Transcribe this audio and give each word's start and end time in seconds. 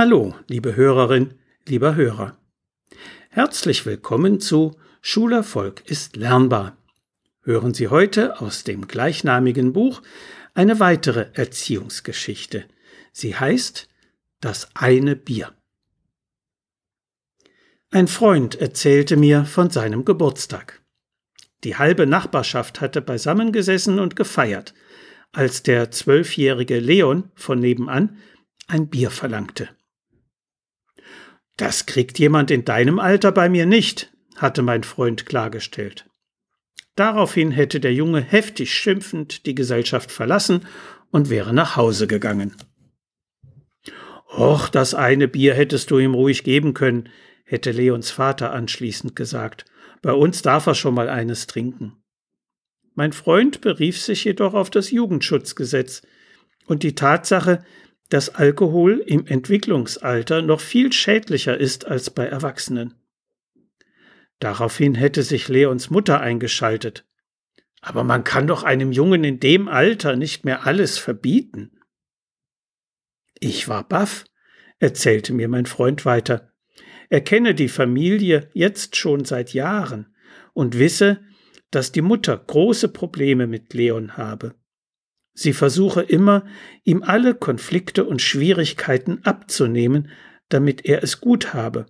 Hallo, 0.00 0.34
liebe 0.48 0.76
Hörerin, 0.76 1.34
lieber 1.68 1.94
Hörer. 1.94 2.34
Herzlich 3.28 3.84
willkommen 3.84 4.40
zu 4.40 4.78
Schulerfolg 5.02 5.82
ist 5.84 6.16
lernbar. 6.16 6.78
Hören 7.42 7.74
Sie 7.74 7.88
heute 7.88 8.40
aus 8.40 8.64
dem 8.64 8.88
gleichnamigen 8.88 9.74
Buch 9.74 10.00
eine 10.54 10.80
weitere 10.80 11.26
Erziehungsgeschichte. 11.34 12.64
Sie 13.12 13.36
heißt 13.36 13.90
Das 14.40 14.70
eine 14.72 15.16
Bier. 15.16 15.52
Ein 17.90 18.08
Freund 18.08 18.54
erzählte 18.54 19.18
mir 19.18 19.44
von 19.44 19.68
seinem 19.68 20.06
Geburtstag. 20.06 20.80
Die 21.62 21.76
halbe 21.76 22.06
Nachbarschaft 22.06 22.80
hatte 22.80 23.02
beisammengesessen 23.02 23.98
und 23.98 24.16
gefeiert, 24.16 24.72
als 25.32 25.62
der 25.62 25.90
zwölfjährige 25.90 26.80
Leon 26.80 27.30
von 27.34 27.58
nebenan 27.60 28.16
ein 28.66 28.88
Bier 28.88 29.10
verlangte. 29.10 29.68
Das 31.60 31.84
kriegt 31.84 32.18
jemand 32.18 32.50
in 32.50 32.64
deinem 32.64 32.98
Alter 32.98 33.32
bei 33.32 33.50
mir 33.50 33.66
nicht, 33.66 34.10
hatte 34.36 34.62
mein 34.62 34.82
Freund 34.82 35.26
klargestellt. 35.26 36.08
Daraufhin 36.96 37.50
hätte 37.50 37.80
der 37.80 37.92
Junge 37.92 38.22
heftig 38.22 38.72
schimpfend 38.72 39.44
die 39.44 39.54
Gesellschaft 39.54 40.10
verlassen 40.10 40.66
und 41.10 41.28
wäre 41.28 41.52
nach 41.52 41.76
Hause 41.76 42.06
gegangen. 42.06 42.56
Och, 44.26 44.70
das 44.70 44.94
eine 44.94 45.28
Bier 45.28 45.52
hättest 45.52 45.90
du 45.90 45.98
ihm 45.98 46.14
ruhig 46.14 46.44
geben 46.44 46.72
können, 46.72 47.10
hätte 47.44 47.72
Leons 47.72 48.10
Vater 48.10 48.52
anschließend 48.52 49.14
gesagt. 49.14 49.66
Bei 50.00 50.14
uns 50.14 50.40
darf 50.40 50.66
er 50.66 50.74
schon 50.74 50.94
mal 50.94 51.10
eines 51.10 51.46
trinken. 51.46 52.02
Mein 52.94 53.12
Freund 53.12 53.60
berief 53.60 54.00
sich 54.00 54.24
jedoch 54.24 54.54
auf 54.54 54.70
das 54.70 54.90
Jugendschutzgesetz 54.90 56.00
und 56.64 56.84
die 56.84 56.94
Tatsache, 56.94 57.62
dass 58.10 58.34
Alkohol 58.34 59.02
im 59.06 59.26
Entwicklungsalter 59.26 60.42
noch 60.42 60.60
viel 60.60 60.92
schädlicher 60.92 61.56
ist 61.56 61.86
als 61.86 62.10
bei 62.10 62.26
Erwachsenen. 62.26 62.94
Daraufhin 64.40 64.94
hätte 64.94 65.22
sich 65.22 65.48
Leons 65.48 65.90
Mutter 65.90 66.20
eingeschaltet. 66.20 67.06
Aber 67.80 68.04
man 68.04 68.24
kann 68.24 68.46
doch 68.46 68.62
einem 68.62 68.92
Jungen 68.92 69.24
in 69.24 69.40
dem 69.40 69.68
Alter 69.68 70.16
nicht 70.16 70.44
mehr 70.44 70.66
alles 70.66 70.98
verbieten. 70.98 71.80
Ich 73.38 73.68
war 73.68 73.88
baff, 73.88 74.24
erzählte 74.80 75.32
mir 75.32 75.48
mein 75.48 75.66
Freund 75.66 76.04
weiter. 76.04 76.52
Er 77.08 77.22
kenne 77.22 77.54
die 77.54 77.68
Familie 77.68 78.50
jetzt 78.52 78.96
schon 78.96 79.24
seit 79.24 79.54
Jahren 79.54 80.14
und 80.52 80.78
wisse, 80.78 81.24
dass 81.70 81.92
die 81.92 82.02
Mutter 82.02 82.36
große 82.36 82.88
Probleme 82.88 83.46
mit 83.46 83.72
Leon 83.72 84.16
habe. 84.16 84.54
Sie 85.42 85.54
versuche 85.54 86.02
immer, 86.02 86.44
ihm 86.84 87.02
alle 87.02 87.34
Konflikte 87.34 88.04
und 88.04 88.20
Schwierigkeiten 88.20 89.24
abzunehmen, 89.24 90.10
damit 90.50 90.84
er 90.84 91.02
es 91.02 91.22
gut 91.22 91.54
habe. 91.54 91.86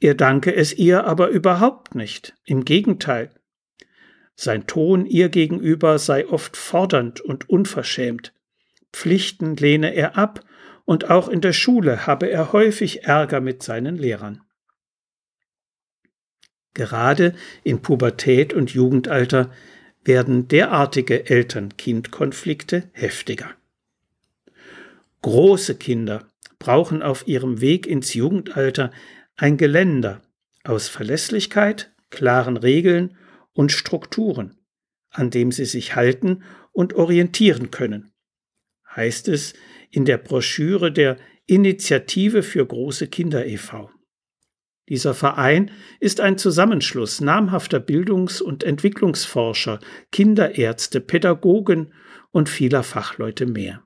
Er 0.00 0.14
danke 0.14 0.54
es 0.54 0.72
ihr 0.72 1.04
aber 1.04 1.28
überhaupt 1.28 1.94
nicht, 1.94 2.34
im 2.46 2.64
Gegenteil. 2.64 3.38
Sein 4.34 4.66
Ton 4.66 5.04
ihr 5.04 5.28
gegenüber 5.28 5.98
sei 5.98 6.26
oft 6.26 6.56
fordernd 6.56 7.20
und 7.20 7.50
unverschämt. 7.50 8.32
Pflichten 8.94 9.56
lehne 9.56 9.94
er 9.94 10.16
ab, 10.16 10.40
und 10.86 11.10
auch 11.10 11.28
in 11.28 11.42
der 11.42 11.52
Schule 11.52 12.06
habe 12.06 12.30
er 12.30 12.54
häufig 12.54 13.04
Ärger 13.04 13.42
mit 13.42 13.62
seinen 13.62 13.98
Lehrern. 13.98 14.40
Gerade 16.72 17.34
in 17.62 17.82
Pubertät 17.82 18.54
und 18.54 18.72
Jugendalter 18.72 19.50
werden 20.04 20.48
derartige 20.48 21.28
Eltern-Kind-Konflikte 21.28 22.88
heftiger. 22.92 23.50
Große 25.22 25.74
Kinder 25.74 26.28
brauchen 26.58 27.02
auf 27.02 27.26
ihrem 27.26 27.60
Weg 27.60 27.86
ins 27.86 28.14
Jugendalter 28.14 28.90
ein 29.36 29.56
Geländer 29.56 30.22
aus 30.64 30.88
Verlässlichkeit, 30.88 31.92
klaren 32.10 32.56
Regeln 32.56 33.16
und 33.52 33.72
Strukturen, 33.72 34.56
an 35.10 35.30
dem 35.30 35.52
sie 35.52 35.64
sich 35.64 35.96
halten 35.96 36.42
und 36.72 36.94
orientieren 36.94 37.70
können, 37.70 38.12
heißt 38.94 39.28
es 39.28 39.54
in 39.90 40.04
der 40.04 40.18
Broschüre 40.18 40.92
der 40.92 41.16
Initiative 41.46 42.42
für 42.42 42.64
große 42.64 43.08
Kinder 43.08 43.46
e.V. 43.46 43.90
Dieser 44.90 45.14
Verein 45.14 45.70
ist 46.00 46.20
ein 46.20 46.36
Zusammenschluss 46.36 47.20
namhafter 47.20 47.78
Bildungs- 47.78 48.40
und 48.40 48.64
Entwicklungsforscher, 48.64 49.78
Kinderärzte, 50.10 51.00
Pädagogen 51.00 51.94
und 52.32 52.48
vieler 52.48 52.82
Fachleute 52.82 53.46
mehr. 53.46 53.84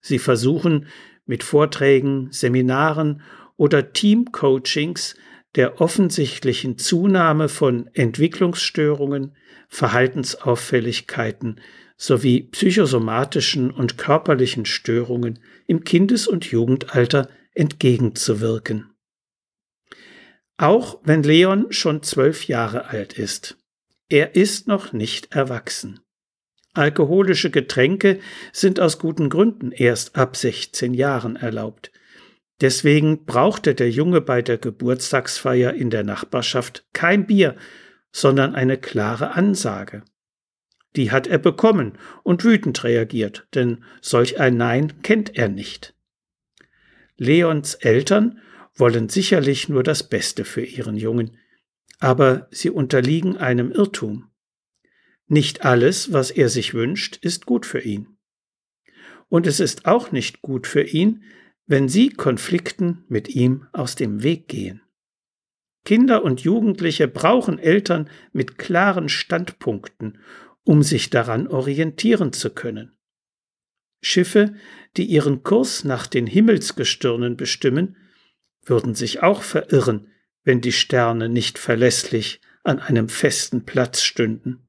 Sie 0.00 0.18
versuchen 0.18 0.88
mit 1.26 1.44
Vorträgen, 1.44 2.28
Seminaren 2.32 3.22
oder 3.56 3.92
Teamcoachings 3.92 5.14
der 5.54 5.80
offensichtlichen 5.80 6.76
Zunahme 6.76 7.48
von 7.48 7.88
Entwicklungsstörungen, 7.94 9.36
Verhaltensauffälligkeiten 9.68 11.60
sowie 11.96 12.42
psychosomatischen 12.42 13.70
und 13.70 13.96
körperlichen 13.96 14.66
Störungen 14.66 15.38
im 15.68 15.84
Kindes- 15.84 16.26
und 16.26 16.46
Jugendalter 16.46 17.28
entgegenzuwirken. 17.54 18.90
Auch 20.58 21.00
wenn 21.04 21.22
Leon 21.22 21.66
schon 21.70 22.02
zwölf 22.02 22.46
Jahre 22.46 22.88
alt 22.88 23.18
ist. 23.18 23.58
Er 24.08 24.36
ist 24.36 24.68
noch 24.68 24.92
nicht 24.92 25.34
erwachsen. 25.34 26.00
Alkoholische 26.72 27.50
Getränke 27.50 28.20
sind 28.52 28.80
aus 28.80 28.98
guten 28.98 29.30
Gründen 29.30 29.72
erst 29.72 30.16
ab 30.16 30.36
16 30.36 30.94
Jahren 30.94 31.36
erlaubt. 31.36 31.90
Deswegen 32.60 33.24
brauchte 33.24 33.74
der 33.74 33.90
Junge 33.90 34.20
bei 34.20 34.42
der 34.42 34.58
Geburtstagsfeier 34.58 35.74
in 35.74 35.90
der 35.90 36.04
Nachbarschaft 36.04 36.86
kein 36.92 37.26
Bier, 37.26 37.56
sondern 38.12 38.54
eine 38.54 38.78
klare 38.78 39.32
Ansage. 39.32 40.02
Die 40.96 41.10
hat 41.10 41.26
er 41.26 41.38
bekommen 41.38 41.98
und 42.22 42.44
wütend 42.44 42.82
reagiert, 42.82 43.46
denn 43.54 43.84
solch 44.00 44.40
ein 44.40 44.56
Nein 44.56 45.02
kennt 45.02 45.36
er 45.36 45.48
nicht. 45.48 45.94
Leons 47.18 47.74
Eltern 47.74 48.40
wollen 48.76 49.08
sicherlich 49.08 49.68
nur 49.68 49.82
das 49.82 50.08
Beste 50.08 50.44
für 50.44 50.64
ihren 50.64 50.96
Jungen, 50.96 51.38
aber 51.98 52.48
sie 52.50 52.70
unterliegen 52.70 53.36
einem 53.36 53.72
Irrtum. 53.72 54.30
Nicht 55.26 55.64
alles, 55.64 56.12
was 56.12 56.30
er 56.30 56.48
sich 56.48 56.74
wünscht, 56.74 57.16
ist 57.22 57.46
gut 57.46 57.66
für 57.66 57.80
ihn. 57.80 58.18
Und 59.28 59.46
es 59.46 59.58
ist 59.58 59.86
auch 59.86 60.12
nicht 60.12 60.42
gut 60.42 60.66
für 60.66 60.82
ihn, 60.82 61.24
wenn 61.66 61.88
sie 61.88 62.10
Konflikten 62.10 63.04
mit 63.08 63.28
ihm 63.28 63.66
aus 63.72 63.96
dem 63.96 64.22
Weg 64.22 64.46
gehen. 64.46 64.82
Kinder 65.84 66.24
und 66.24 66.40
Jugendliche 66.40 67.08
brauchen 67.08 67.58
Eltern 67.58 68.10
mit 68.32 68.58
klaren 68.58 69.08
Standpunkten, 69.08 70.18
um 70.64 70.82
sich 70.82 71.10
daran 71.10 71.48
orientieren 71.48 72.32
zu 72.32 72.50
können. 72.50 72.96
Schiffe, 74.02 74.54
die 74.96 75.04
ihren 75.04 75.42
Kurs 75.42 75.84
nach 75.84 76.06
den 76.06 76.26
Himmelsgestirnen 76.26 77.36
bestimmen, 77.36 77.96
würden 78.66 78.94
sich 78.94 79.22
auch 79.22 79.42
verirren, 79.42 80.12
wenn 80.44 80.60
die 80.60 80.72
Sterne 80.72 81.28
nicht 81.28 81.58
verlässlich 81.58 82.40
an 82.62 82.78
einem 82.78 83.08
festen 83.08 83.64
Platz 83.64 84.02
stünden. 84.02 84.68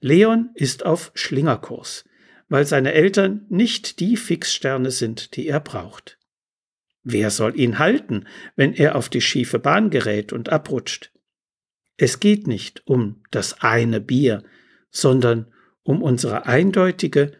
Leon 0.00 0.50
ist 0.54 0.84
auf 0.86 1.10
Schlingerkurs, 1.14 2.04
weil 2.48 2.64
seine 2.66 2.92
Eltern 2.92 3.46
nicht 3.48 4.00
die 4.00 4.16
Fixsterne 4.16 4.90
sind, 4.90 5.36
die 5.36 5.46
er 5.46 5.60
braucht. 5.60 6.18
Wer 7.02 7.30
soll 7.30 7.58
ihn 7.58 7.78
halten, 7.78 8.26
wenn 8.56 8.74
er 8.74 8.94
auf 8.94 9.08
die 9.08 9.20
schiefe 9.20 9.58
Bahn 9.58 9.90
gerät 9.90 10.32
und 10.32 10.50
abrutscht? 10.50 11.12
Es 11.96 12.20
geht 12.20 12.46
nicht 12.46 12.86
um 12.86 13.22
das 13.30 13.60
eine 13.62 14.00
Bier, 14.00 14.42
sondern 14.90 15.52
um 15.82 16.02
unsere 16.02 16.46
eindeutige, 16.46 17.32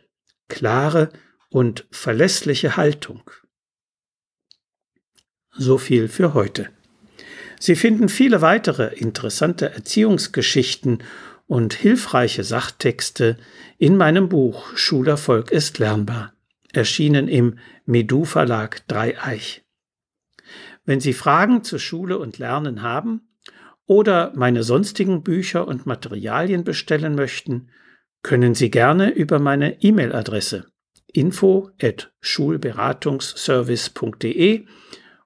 klare 0.49 1.11
und 1.51 1.87
verlässliche 1.91 2.77
Haltung. 2.77 3.31
So 5.53 5.79
viel 5.79 6.09
für 6.09 6.35
heute. 6.35 6.69
Sie 7.59 7.77
finden 7.77 8.09
viele 8.09 8.41
weitere 8.41 8.95
interessante 8.95 9.71
Erziehungsgeschichten 9.71 11.03
und 11.47 11.75
hilfreiche 11.75 12.45
Sachtexte 12.45 13.37
in 13.77 13.97
meinem 13.97 14.29
Buch 14.29 14.77
Schulerfolg 14.77 15.51
ist 15.51 15.79
lernbar, 15.79 16.33
erschienen 16.73 17.29
im 17.29 17.59
Medu 17.85 18.25
Verlag 18.25 18.87
Dreieich. 18.89 19.63
Wenn 20.85 21.01
Sie 21.01 21.13
Fragen 21.13 21.65
zu 21.65 21.79
Schule 21.79 22.19
und 22.19 22.39
Lernen 22.39 22.83
haben 22.83 23.29
oder 23.85 24.33
meine 24.35 24.63
sonstigen 24.63 25.23
Bücher 25.23 25.69
und 25.69 25.85
Materialien 25.87 26.65
bestellen 26.65 27.15
möchten, 27.15 27.69
können 28.23 28.55
Sie 28.55 28.71
gerne 28.71 29.11
über 29.11 29.39
meine 29.39 29.83
E-Mail-Adresse 29.83 30.67
info 31.13 31.71
at 31.83 32.13
schulberatungsservice.de 32.21 34.65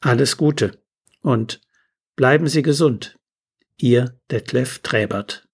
Alles 0.00 0.36
Gute 0.36 0.80
und 1.22 1.60
bleiben 2.14 2.46
Sie 2.46 2.62
gesund. 2.62 3.16
Ihr 3.76 4.20
Detlef 4.30 4.78
Träbert. 4.80 5.47